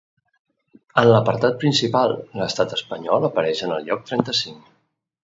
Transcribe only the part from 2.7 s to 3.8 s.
espanyol apareix en